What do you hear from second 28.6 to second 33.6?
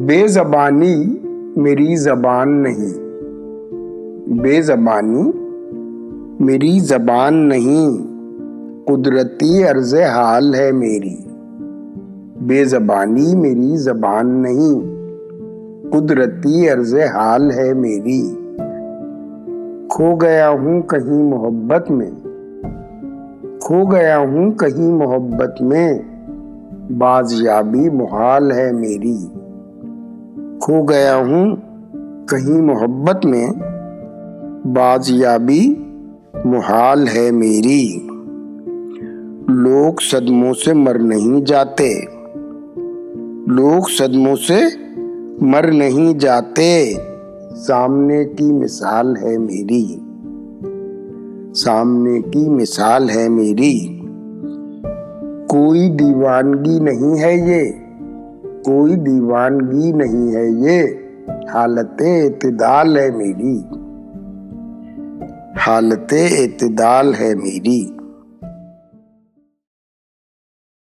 میری۔ کھو گیا ہوں، کہیں محبت میں